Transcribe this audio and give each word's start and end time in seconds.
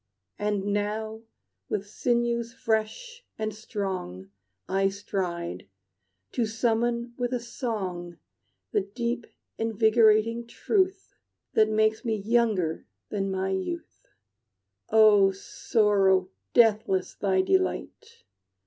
And 0.39 0.65
now 0.73 1.21
with 1.69 1.85
sinews 1.87 2.55
fresh 2.55 3.23
and 3.37 3.53
strong 3.53 4.31
I 4.67 4.89
stride, 4.89 5.67
to 6.31 6.47
summon 6.47 7.13
with 7.19 7.31
a 7.33 7.39
song 7.39 8.17
The 8.71 8.81
deep, 8.81 9.27
invigorating 9.59 10.47
truth 10.47 11.13
That 11.53 11.69
makes 11.69 12.03
me 12.03 12.15
younger 12.15 12.87
than 13.09 13.29
my 13.29 13.49
youth. 13.49 14.07
"O 14.89 15.29
Sorrow, 15.29 16.31
deathless 16.55 17.13
thy 17.13 17.43
delight! 17.43 18.23